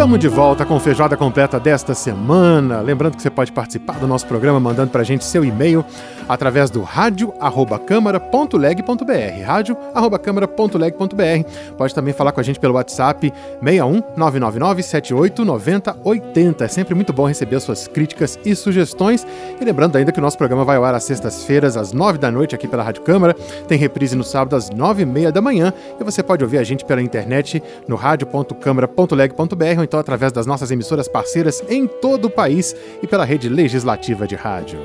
[0.00, 2.80] Estamos de volta com feijoada completa desta semana.
[2.80, 5.84] Lembrando que você pode participar do nosso programa mandando para a gente seu e-mail
[6.26, 9.44] através do rádio@câmara.leg.br.
[9.44, 11.74] rádio@câmara.leg.br.
[11.76, 13.30] Pode também falar com a gente pelo WhatsApp
[13.62, 16.64] 61 999 78 90 80.
[16.64, 19.26] É sempre muito bom receber suas críticas e sugestões.
[19.60, 22.30] E lembrando ainda que o nosso programa vai ao ar às sextas-feiras às nove da
[22.30, 23.34] noite aqui pela Rádio Câmara.
[23.68, 26.64] Tem reprise no sábado às nove e meia da manhã e você pode ouvir a
[26.64, 32.76] gente pela internet no rádio.câmara.leg.br então através das nossas emissoras parceiras em todo o país
[33.02, 34.78] e pela rede legislativa de rádio.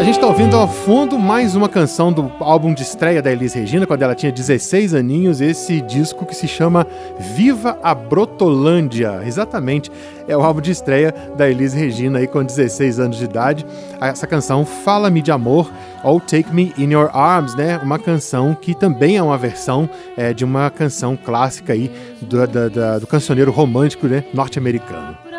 [0.00, 3.52] A gente está ouvindo ao fundo mais uma canção do álbum de estreia da Elis
[3.52, 6.86] Regina, quando ela tinha 16 aninhos, esse disco que se chama
[7.18, 9.20] Viva a Brotolândia.
[9.26, 9.92] Exatamente,
[10.26, 13.66] é o álbum de estreia da Elis Regina aí com 16 anos de idade.
[14.00, 15.70] Essa canção Fala-me de Amor
[16.02, 17.78] ou Take Me in Your Arms, né?
[17.82, 21.92] Uma canção que também é uma versão é, de uma canção clássica aí
[22.22, 24.24] do, da, da, do cancioneiro romântico né?
[24.32, 25.29] norte-americano.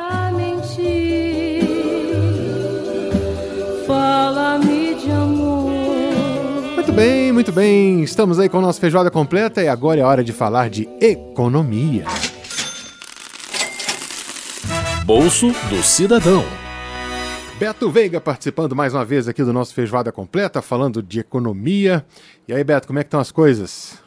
[6.92, 8.04] Muito bem, muito bem.
[8.04, 12.04] Estamos aí com a nossa feijoada completa e agora é hora de falar de economia.
[15.06, 16.44] Bolso do Cidadão.
[17.58, 22.06] Beto Veiga participando mais uma vez aqui do nosso Feijoada Completa, falando de economia.
[22.46, 23.98] E aí, Beto, como é que estão as coisas?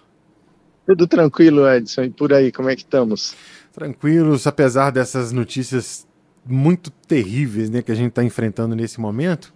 [0.86, 2.02] Tudo tranquilo, Edson.
[2.02, 3.34] E por aí, como é que estamos?
[3.72, 6.06] Tranquilos, apesar dessas notícias
[6.44, 9.53] muito terríveis né, que a gente está enfrentando nesse momento.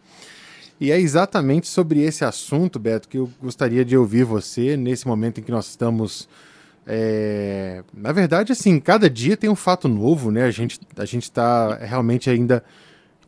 [0.80, 5.40] E é exatamente sobre esse assunto, Beto, que eu gostaria de ouvir você nesse momento
[5.40, 6.28] em que nós estamos.
[6.86, 7.82] É...
[7.92, 10.44] Na verdade, assim, cada dia tem um fato novo, né?
[10.44, 12.62] A gente a está realmente ainda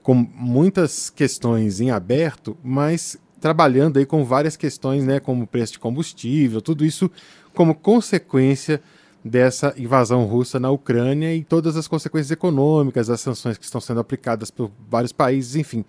[0.03, 5.79] com muitas questões em aberto, mas trabalhando aí com várias questões, né, como preço de
[5.79, 7.11] combustível, tudo isso
[7.55, 8.81] como consequência
[9.25, 14.01] dessa invasão russa na Ucrânia e todas as consequências econômicas, as sanções que estão sendo
[14.01, 15.85] aplicadas por vários países, enfim.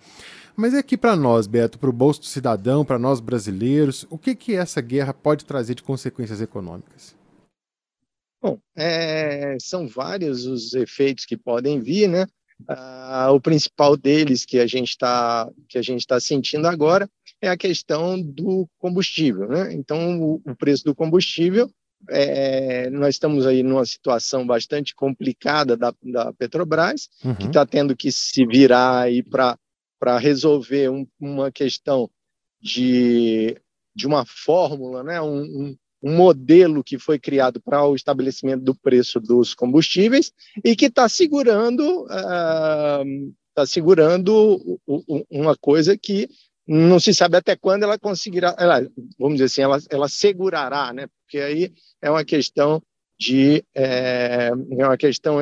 [0.56, 4.18] Mas é aqui para nós, Beto, para o bolso do cidadão, para nós brasileiros, o
[4.18, 7.16] que, que essa guerra pode trazer de consequências econômicas?
[8.40, 12.26] Bom, é, são vários os efeitos que podem vir, né?
[12.68, 17.08] Ah, o principal deles que a gente está que a gente está sentindo agora
[17.40, 19.72] é a questão do combustível, né?
[19.72, 21.70] Então, o, o preço do combustível
[22.10, 27.34] é, nós estamos aí numa situação bastante complicada da, da Petrobras, uhum.
[27.34, 29.56] que está tendo que se virar aí para
[30.02, 32.10] para resolver um, uma questão
[32.60, 33.56] de,
[33.94, 35.20] de uma fórmula, né?
[35.20, 40.32] Um, um, um modelo que foi criado para o estabelecimento do preço dos combustíveis
[40.64, 44.80] e que está segurando uh, segurando
[45.30, 46.28] uma coisa que
[46.66, 48.84] não se sabe até quando ela conseguirá, ela,
[49.16, 51.06] vamos dizer assim, ela, ela segurará, né?
[51.22, 52.82] Porque aí é uma questão
[53.16, 55.40] de é, é uma questão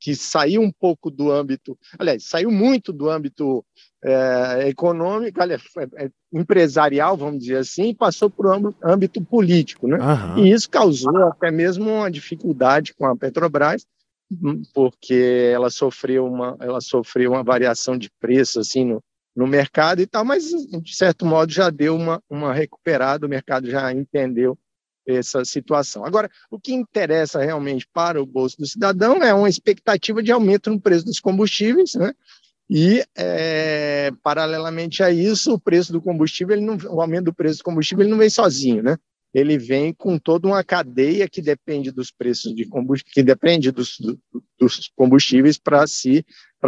[0.00, 3.64] que saiu um pouco do âmbito, aliás, saiu muito do âmbito
[4.04, 9.98] é, econômico, aliás, é, é, empresarial, vamos dizer assim, passou para o âmbito político, né?
[9.98, 10.44] Uhum.
[10.44, 13.84] E isso causou até mesmo uma dificuldade com a Petrobras,
[14.30, 19.02] hum, porque ela sofreu uma, ela sofreu uma variação de preço assim no,
[19.34, 23.68] no mercado e tal, mas de certo modo já deu uma, uma recuperada, o mercado
[23.68, 24.56] já entendeu
[25.08, 26.04] essa situação.
[26.04, 30.70] Agora, o que interessa realmente para o bolso do cidadão é uma expectativa de aumento
[30.70, 32.12] no preço dos combustíveis, né?
[32.70, 37.58] E, é, paralelamente a isso, o preço do combustível, ele não, o aumento do preço
[37.58, 38.96] do combustível ele não vem sozinho, né?
[39.32, 43.96] Ele vem com toda uma cadeia que depende dos preços de combustível, que depende dos,
[44.58, 46.24] dos combustíveis para se,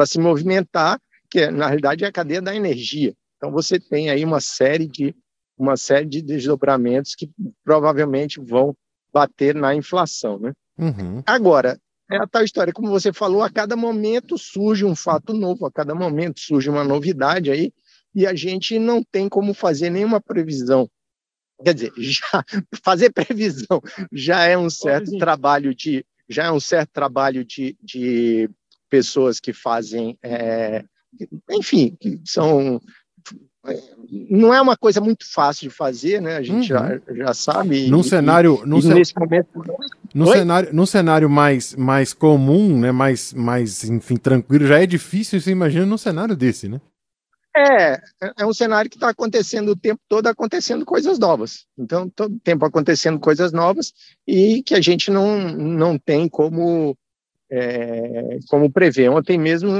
[0.06, 0.98] se movimentar,
[1.30, 3.14] que na realidade é a cadeia da energia.
[3.36, 5.14] Então você tem aí uma série de
[5.60, 7.30] uma série de desdobramentos que
[7.64, 8.74] provavelmente vão
[9.12, 10.52] bater na inflação, né?
[10.78, 11.22] Uhum.
[11.26, 11.78] Agora,
[12.10, 15.70] é a tal história, como você falou, a cada momento surge um fato novo, a
[15.70, 17.72] cada momento surge uma novidade aí,
[18.14, 20.88] e a gente não tem como fazer nenhuma previsão.
[21.62, 22.44] Quer dizer, já,
[22.82, 23.80] fazer previsão
[24.12, 28.48] já é um certo trabalho de já é um certo trabalho de, de
[28.88, 30.84] pessoas que fazem, é,
[31.50, 32.80] enfim, que são
[34.30, 36.36] não é uma coisa muito fácil de fazer, né?
[36.36, 36.78] A gente uhum.
[36.78, 37.88] já, já sabe.
[37.88, 39.48] Num e, cenário, num, nesse momento,
[40.14, 42.90] num cenário, num cenário mais, mais comum, né?
[42.90, 45.40] Mais, mais, enfim, tranquilo, já é difícil.
[45.40, 46.80] Você imagina num cenário desse, né?
[47.54, 48.00] É,
[48.38, 51.66] é um cenário que está acontecendo o tempo todo, acontecendo coisas novas.
[51.76, 53.92] Então, todo tempo acontecendo coisas novas
[54.26, 56.96] e que a gente não, não tem como
[57.50, 59.08] é, como prevê.
[59.08, 59.70] Ontem mesmo,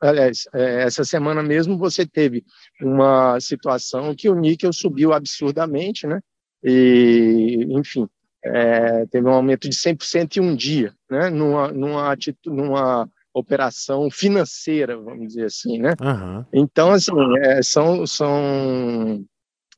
[0.00, 2.44] aliás, é, essa semana mesmo, você teve
[2.80, 6.20] uma situação que o níquel subiu absurdamente, né?
[6.62, 8.06] E, enfim,
[8.44, 11.30] é, teve um aumento de 100% em um dia, né?
[11.30, 12.14] Numa, numa,
[12.46, 15.94] numa operação financeira, vamos dizer assim, né?
[16.00, 16.44] Uhum.
[16.52, 19.24] Então, assim, é, são, são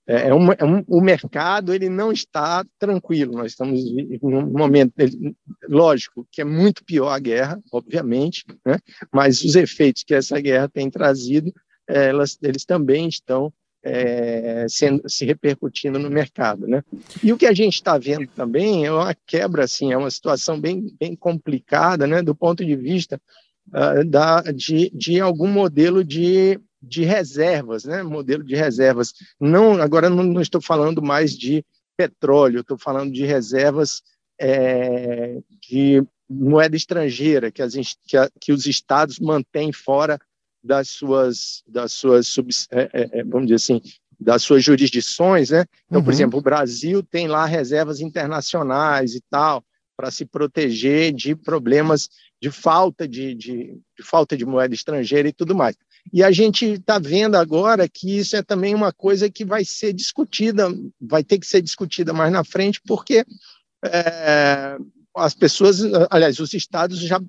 [0.07, 3.33] é, é, um, é um, o mercado ele não está tranquilo.
[3.33, 3.81] Nós estamos
[4.23, 5.35] num momento, ele,
[5.69, 8.79] lógico, que é muito pior a guerra, obviamente, né?
[9.13, 11.53] mas os efeitos que essa guerra tem trazido,
[11.89, 16.83] elas, eles também estão é, sendo, se repercutindo no mercado, né?
[17.23, 20.61] E o que a gente está vendo também é uma quebra, assim, é uma situação
[20.61, 22.21] bem, bem complicada, né?
[22.21, 23.21] Do ponto de vista
[23.69, 28.03] uh, da, de, de algum modelo de de reservas, né?
[28.03, 29.13] modelo de reservas.
[29.41, 31.65] Não, agora não, não estou falando mais de
[31.97, 34.03] petróleo, estou falando de reservas
[34.39, 37.75] é, de moeda estrangeira que, as,
[38.07, 40.19] que, a, que, os estados mantêm fora
[40.63, 42.37] das suas, das suas
[42.71, 43.81] é, é, é, vamos dizer assim,
[44.19, 45.65] das suas jurisdições, né?
[45.87, 46.05] Então, uhum.
[46.05, 49.63] por exemplo, o Brasil tem lá reservas internacionais e tal
[49.97, 52.09] para se proteger de problemas
[52.41, 55.77] de falta de, de, de, falta de moeda estrangeira e tudo mais.
[56.13, 59.93] E a gente está vendo agora que isso é também uma coisa que vai ser
[59.93, 60.69] discutida,
[61.01, 63.25] vai ter que ser discutida mais na frente, porque
[63.85, 64.77] é,
[65.15, 65.81] as pessoas,
[66.11, 67.21] aliás, os estados já,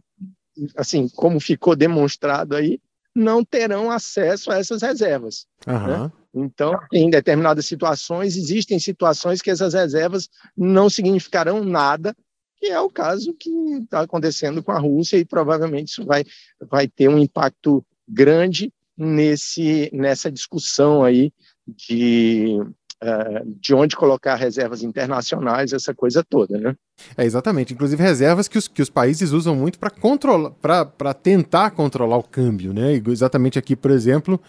[0.75, 2.79] assim, como ficou demonstrado aí,
[3.15, 5.47] não terão acesso a essas reservas.
[5.65, 5.87] Uhum.
[5.87, 6.11] Né?
[6.35, 12.15] Então, em determinadas situações, existem situações que essas reservas não significarão nada,
[12.57, 13.49] que é o caso que
[13.81, 16.23] está acontecendo com a Rússia, e provavelmente isso vai,
[16.69, 21.31] vai ter um impacto grande nesse, nessa discussão aí
[21.67, 22.59] de,
[23.03, 26.75] uh, de onde colocar reservas internacionais, essa coisa toda, né?
[27.15, 27.73] É, exatamente.
[27.73, 32.23] Inclusive reservas que os, que os países usam muito para controlar, para tentar controlar o
[32.23, 33.01] câmbio, né?
[33.07, 34.41] Exatamente aqui, por exemplo,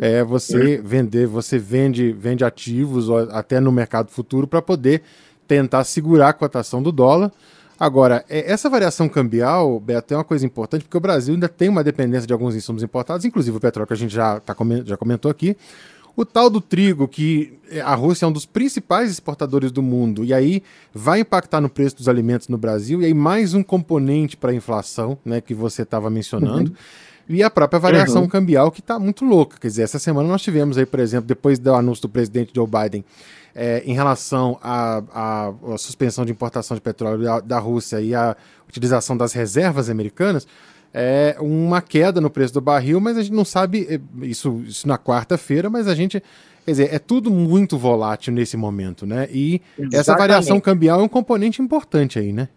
[0.00, 5.02] é você vender, você vende, vende ativos até no mercado futuro para poder
[5.46, 7.30] tentar segurar a cotação do dólar
[7.80, 11.70] Agora, é, essa variação cambial, Beto, é uma coisa importante, porque o Brasil ainda tem
[11.70, 14.54] uma dependência de alguns insumos importados, inclusive o petróleo que a gente já, tá,
[14.84, 15.56] já comentou aqui.
[16.14, 20.22] O tal do trigo, que é, a Rússia é um dos principais exportadores do mundo,
[20.22, 20.62] e aí
[20.92, 24.54] vai impactar no preço dos alimentos no Brasil, e aí mais um componente para a
[24.54, 26.72] inflação, né, que você estava mencionando.
[26.72, 26.76] Uhum.
[27.30, 28.28] E a própria variação uhum.
[28.28, 29.56] cambial que está muito louca.
[29.58, 32.66] Quer dizer, essa semana nós tivemos aí, por exemplo, depois do anúncio do presidente Joe
[32.66, 33.04] Biden,
[33.54, 38.36] é, em relação à, suspensão de importação de petróleo da, da, Rússia e a
[38.68, 40.46] utilização das reservas americanas,
[40.92, 44.88] é uma queda no preço do barril, mas a gente não sabe é, isso, isso
[44.88, 46.22] na quarta-feira, mas a gente.
[46.64, 49.26] Quer dizer, é tudo muito volátil nesse momento, né?
[49.30, 49.96] E Exatamente.
[49.96, 52.48] essa variação cambial é um componente importante aí, né?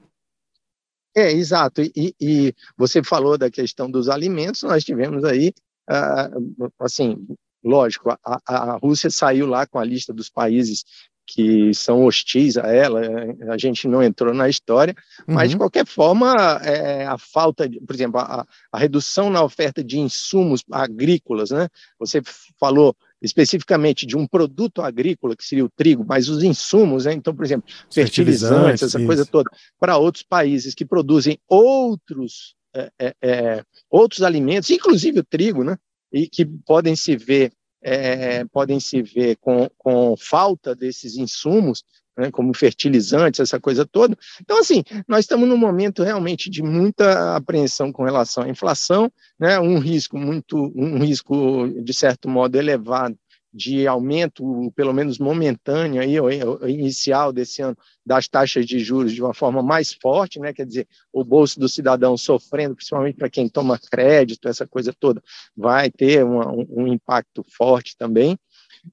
[1.15, 1.81] É, exato.
[1.81, 5.53] E, e, você falou da questão dos alimentos, nós tivemos aí,
[5.89, 7.25] uh, assim,
[7.63, 10.83] lógico, a, a Rússia saiu lá com a lista dos países
[11.25, 13.01] que são hostis a ela,
[13.50, 14.94] a gente não entrou na história,
[15.25, 15.60] mas de uhum.
[15.60, 16.33] qualquer forma,
[16.63, 21.69] é, a falta, de, por exemplo, a, a, redução na oferta de insumos agrícolas, né?
[21.98, 22.21] Você
[22.60, 27.13] falou especificamente de um produto agrícola, que seria o trigo, mas os insumos, né?
[27.13, 29.07] então, por exemplo, fertilizantes, essa isso.
[29.07, 29.50] coisa toda,
[29.80, 35.77] para outros países que produzem outros, é, é, é outros alimentos, inclusive o trigo, né?
[36.13, 37.51] E que podem se ver
[37.84, 41.84] é, podem se ver com, com falta desses insumos,
[42.17, 44.17] né, como fertilizantes, essa coisa toda.
[44.39, 49.60] Então, assim, nós estamos num momento realmente de muita apreensão com relação à inflação, né,
[49.60, 53.17] um risco muito, um risco de certo modo elevado
[53.53, 56.39] de aumento, pelo menos momentâneo, aí,
[56.72, 60.51] inicial desse ano, das taxas de juros de uma forma mais forte, né?
[60.51, 65.22] quer dizer, o bolso do cidadão sofrendo, principalmente para quem toma crédito, essa coisa toda,
[65.55, 68.38] vai ter uma, um impacto forte também.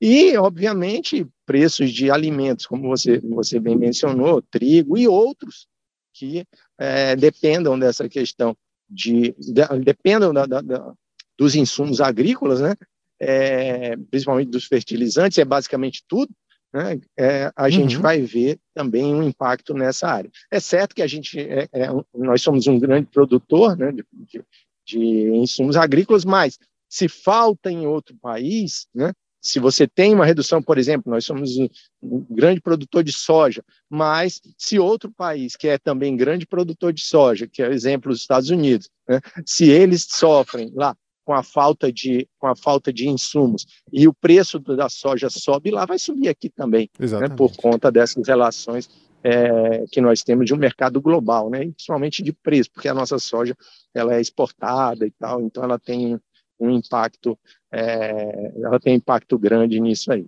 [0.01, 5.67] E, obviamente, preços de alimentos, como você, você bem mencionou, trigo e outros
[6.13, 6.45] que
[6.79, 8.55] é, dependam dessa questão
[8.89, 10.93] de, de dependam da, da, da,
[11.39, 12.77] dos insumos agrícolas, né?
[13.21, 16.33] É, principalmente dos fertilizantes, é basicamente tudo,
[16.73, 17.71] né, é, a uhum.
[17.71, 20.31] gente vai ver também um impacto nessa área.
[20.51, 24.45] É certo que a gente, é, é, nós somos um grande produtor né, de, de,
[24.87, 26.59] de, insumos agrícolas, mas
[26.89, 29.13] se falta em outro país, né,
[29.43, 31.67] se você tem uma redução, por exemplo, nós somos um,
[32.03, 37.03] um grande produtor de soja, mas se outro país que é também grande produtor de
[37.03, 41.43] soja, que é o exemplo dos Estados Unidos, né, se eles sofrem lá com a
[41.43, 45.99] falta de, com a falta de insumos e o preço da soja sobe lá, vai
[45.99, 48.89] subir aqui também, né, por conta dessas relações
[49.23, 51.61] é, que nós temos de um mercado global, né?
[51.61, 53.55] principalmente de preço, porque a nossa soja
[53.95, 56.19] ela é exportada e tal, então ela tem
[56.59, 57.39] um impacto,
[57.73, 60.27] é, ela tem impacto grande nisso aí.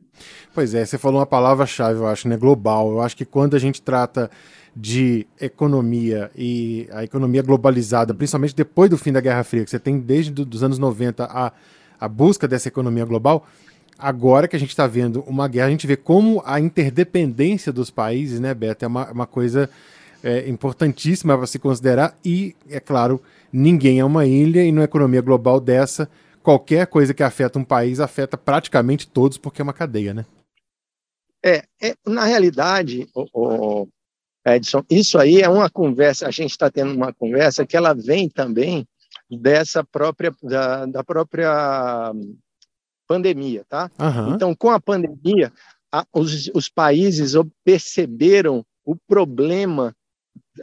[0.54, 2.38] Pois é, você falou uma palavra-chave, eu acho, né?
[2.38, 2.90] Global.
[2.90, 4.30] Eu acho que quando a gente trata
[4.74, 9.78] de economia e a economia globalizada, principalmente depois do fim da Guerra Fria, que você
[9.78, 11.52] tem desde os anos 90 a,
[12.00, 13.46] a busca dessa economia global,
[13.98, 17.90] agora que a gente está vendo uma guerra, a gente vê como a interdependência dos
[17.90, 19.68] países, né, Beto, é uma, uma coisa
[20.22, 23.20] é, importantíssima para se considerar e, é claro,
[23.52, 26.08] ninguém é uma ilha e numa economia global dessa,
[26.42, 30.24] qualquer coisa que afeta um país afeta praticamente todos porque é uma cadeia, né?
[31.44, 33.88] É, é na realidade, o, o
[34.44, 38.28] Edson, isso aí é uma conversa, a gente está tendo uma conversa que ela vem
[38.28, 38.86] também
[39.30, 42.12] dessa própria, da, da própria
[43.06, 43.90] pandemia, tá?
[43.98, 44.34] Uhum.
[44.34, 45.52] Então, com a pandemia,
[45.92, 47.34] a, os, os países
[47.64, 49.94] perceberam o problema,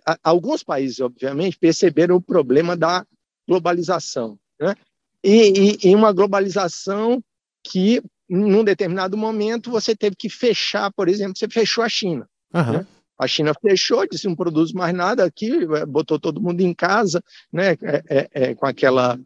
[0.05, 3.05] a, alguns países, obviamente, perceberam o problema da
[3.47, 4.75] globalização, né?
[5.23, 7.21] E, e, e uma globalização
[7.63, 12.27] que, num determinado momento, você teve que fechar, por exemplo, você fechou a China.
[12.53, 12.73] Uhum.
[12.73, 12.87] Né?
[13.19, 17.21] A China fechou, disse não produz mais nada aqui, eh, botou todo mundo em casa,
[17.51, 19.19] né, é, é, é, com aquela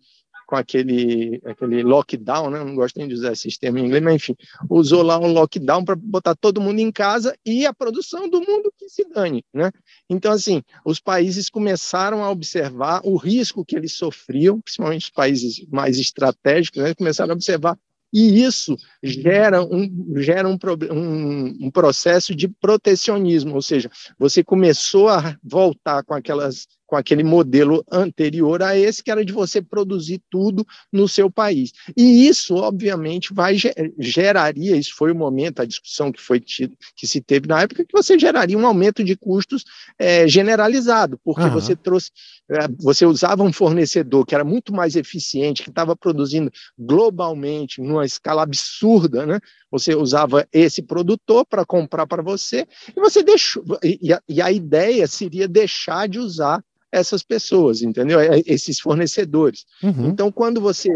[0.46, 2.60] com aquele, aquele lockdown, né?
[2.64, 4.36] não gosto nem de usar esse termo em inglês, mas enfim,
[4.70, 8.72] usou lá um lockdown para botar todo mundo em casa e a produção do mundo
[8.78, 9.44] que se dane.
[9.54, 9.72] Né?
[10.10, 15.66] Então, assim, os países começaram a observar o risco que eles sofriam, principalmente os países
[15.72, 16.94] mais estratégicos, né?
[16.94, 17.78] começaram a observar
[18.14, 20.58] e isso gera um, gera um,
[20.92, 23.90] um, um, processo de protecionismo, ou seja,
[24.20, 29.34] você começou a voltar com aquelas com aquele modelo anterior a esse, que era de
[29.34, 31.74] você produzir tudo no seu país.
[31.98, 33.58] E isso, obviamente, vai
[33.98, 37.84] geraria, isso foi o momento, a discussão que foi tido, que se teve na época,
[37.84, 39.66] que você geraria um aumento de custos
[39.98, 41.50] é, generalizado, porque uhum.
[41.50, 42.12] você trouxe,
[42.48, 48.06] é, você usava um fornecedor que era muito mais eficiente, que estava produzindo globalmente, numa
[48.06, 49.40] escala absurda, né?
[49.72, 54.52] Você usava esse produtor para comprar para você, e você deixou, e a, e a
[54.52, 58.20] ideia seria deixar de usar essas pessoas, entendeu?
[58.20, 59.66] É, esses fornecedores.
[59.82, 60.10] Uhum.
[60.10, 60.90] Então, quando você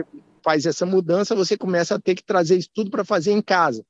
[0.44, 3.84] faz essa mudança, você começa a ter que trazer isso tudo para fazer em casa.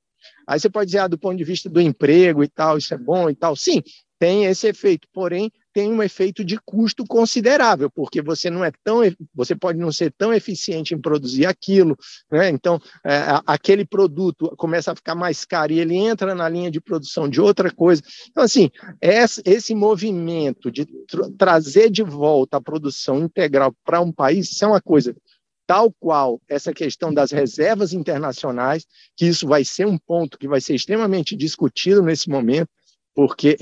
[0.48, 2.98] Aí você pode dizer, ah, do ponto de vista do emprego e tal, isso é
[2.98, 3.56] bom e tal.
[3.56, 3.84] Sim,
[4.18, 9.02] tem esse efeito, porém tem um efeito de custo considerável, porque você não é tão,
[9.32, 11.96] você pode não ser tão eficiente em produzir aquilo,
[12.32, 12.50] né?
[12.50, 16.82] Então é, aquele produto começa a ficar mais caro e ele entra na linha de
[16.82, 18.02] produção de outra coisa.
[18.32, 24.52] Então assim, esse, movimento de tra trazer de volta a produção integral para um país,
[24.52, 25.16] isso é uma coisa
[25.68, 30.60] tal qual essa questão das reservas internacionais, que isso vai ser um ponto que vai
[30.60, 32.70] ser extremamente discutido nesse momento,
[33.18, 33.58] porque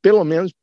[0.00, 0.54] pelo menos,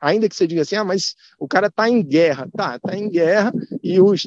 [0.00, 3.10] ainda que você diga assim, ah, mas o cara está em guerra, tá, está em
[3.10, 4.24] guerra e os,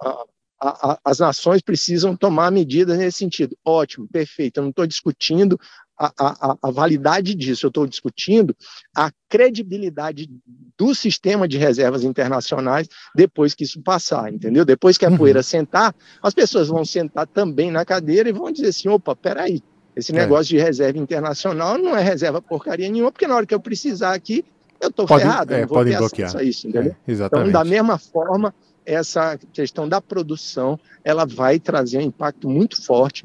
[0.00, 0.24] a,
[0.58, 3.54] a, as nações precisam tomar medidas nesse sentido.
[3.62, 4.56] Ótimo, perfeito.
[4.56, 5.60] Eu não estou discutindo
[5.98, 8.56] a, a, a, validade disso, eu estou discutindo
[8.96, 10.30] a credibilidade
[10.78, 14.64] do sistema de reservas internacionais depois que isso passar, entendeu?
[14.64, 15.18] Depois que a uhum.
[15.18, 19.62] poeira sentar, as pessoas vão sentar também na cadeira e vão dizer assim: opa, peraí,
[19.94, 20.14] esse é.
[20.14, 20.58] negócio é.
[20.58, 24.44] de reserva internacional não é reserva porcaria nenhuma, porque na hora que eu precisar aqui,
[24.80, 26.36] eu estou ferrado, é, não vou podem ter bloquear.
[26.36, 26.96] a isso, entendeu?
[27.06, 27.50] É, exatamente.
[27.50, 33.24] Então, da mesma forma, essa questão da produção, ela vai trazer um impacto muito forte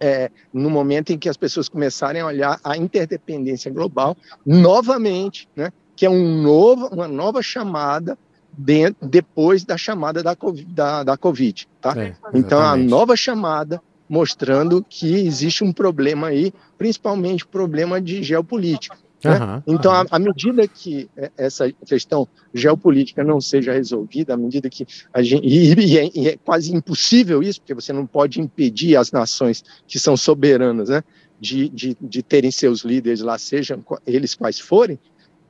[0.00, 5.70] é, no momento em que as pessoas começarem a olhar a interdependência global novamente, né,
[5.94, 8.18] que é um novo, uma nova chamada
[8.52, 10.36] dentro, depois da chamada da,
[10.68, 11.68] da, da Covid.
[11.80, 11.94] Tá?
[11.96, 18.96] É, então, a nova chamada mostrando que existe um problema aí, principalmente problema de geopolítica.
[19.24, 19.38] Né?
[19.38, 20.06] Uhum, então, uhum.
[20.10, 25.46] À, medida que essa questão geopolítica não seja resolvida, à medida que a gente.
[25.46, 29.64] E, e, é, e, é, quase impossível isso, porque você não pode impedir as nações
[29.86, 31.04] que são soberanas né,
[31.40, 34.98] de, de, de terem seus líderes lá, sejam eles quais forem.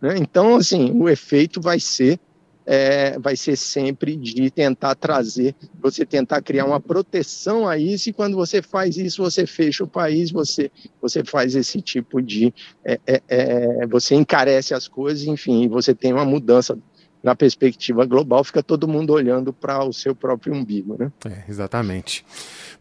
[0.01, 0.17] Né?
[0.19, 2.21] Então, assim, o efeito vai ser
[2.67, 8.13] é, vai ser sempre de tentar trazer, você tentar criar uma proteção a isso, e
[8.13, 12.53] quando você faz isso, você fecha o país, você, você faz esse tipo de.
[12.85, 16.79] É, é, é você encarece as coisas, enfim, você tem uma mudança
[17.23, 21.13] na perspectiva global, fica todo mundo olhando para o seu próprio umbigo, né?
[21.25, 22.25] É, exatamente.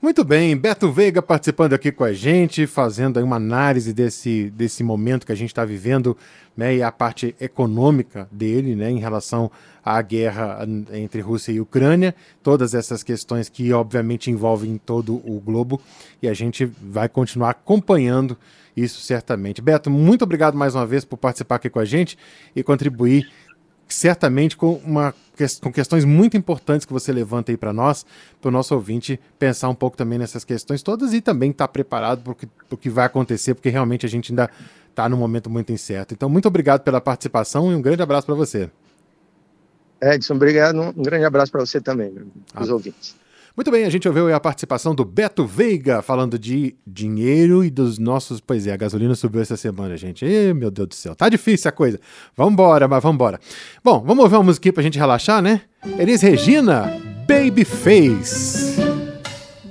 [0.02, 5.26] Muito bem, Beto Veiga participando aqui com a gente, fazendo uma análise desse, desse momento
[5.26, 6.18] que a gente está vivendo,
[6.58, 9.50] né, e a parte econômica dele, né, em relação
[9.86, 15.80] à guerra entre Rússia e Ucrânia, todas essas questões que obviamente envolvem todo o globo,
[16.22, 18.38] e a gente vai continuar acompanhando
[18.76, 19.62] isso certamente.
[19.62, 22.18] Beto, muito obrigado mais uma vez por participar aqui com a gente
[22.56, 23.30] e contribuir
[23.94, 25.14] certamente com, uma,
[25.62, 28.06] com questões muito importantes que você levanta aí para nós,
[28.40, 31.72] para o nosso ouvinte pensar um pouco também nessas questões todas e também estar tá
[31.72, 32.36] preparado para
[32.70, 34.50] o que vai acontecer, porque realmente a gente ainda
[34.90, 36.14] está num momento muito incerto.
[36.14, 38.70] Então, muito obrigado pela participação e um grande abraço para você.
[40.02, 40.80] Edson, obrigado.
[40.80, 42.14] Um grande abraço para você também,
[42.60, 42.74] os ah.
[42.74, 43.16] ouvintes.
[43.56, 48.00] Muito bem, a gente ouviu a participação do Beto Veiga falando de dinheiro e dos
[48.00, 48.40] nossos.
[48.40, 50.26] Pois é, a gasolina subiu essa semana, gente.
[50.26, 52.00] Ih, meu Deus do céu, tá difícil a coisa.
[52.36, 53.40] Vambora, mas vambora.
[53.84, 55.62] Bom, vamos ouvir uma musiquinha pra gente relaxar, né?
[55.98, 58.76] Elis Regina, Babyface.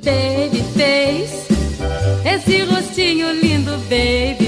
[0.05, 1.49] Babyface,
[2.25, 4.40] esse rostinho lindo, babyface.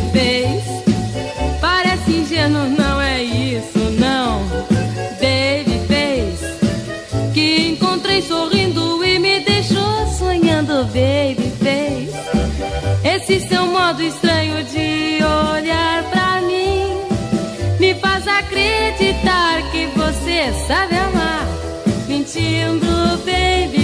[19.03, 21.45] Acreditar que você sabe amar.
[22.07, 22.87] Mentindo,
[23.25, 23.82] baby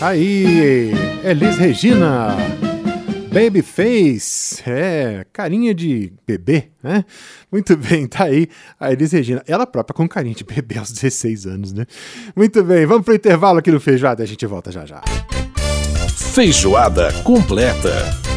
[0.00, 0.92] Aí,
[1.24, 2.36] Elis Regina,
[3.32, 7.06] Babyface, é, carinha de bebê, né?
[7.50, 8.46] Muito bem, tá aí
[8.78, 11.86] a Elis Regina, ela própria com carinha de bebê aos 16 anos, né?
[12.36, 15.02] Muito bem, vamos pro intervalo aqui no Feijoada, a gente volta já já.
[16.38, 18.27] Feijoada completa.